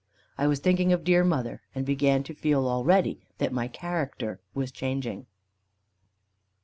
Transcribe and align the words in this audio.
I 0.35 0.47
was 0.47 0.57
thinking 0.57 0.91
of 0.91 1.03
dear 1.03 1.23
mother; 1.23 1.61
and 1.75 1.85
began 1.85 2.23
to 2.23 2.33
feel 2.33 2.67
already 2.67 3.21
that 3.37 3.53
my 3.53 3.67
character 3.67 4.39
was 4.55 4.71
changing. 4.71 5.27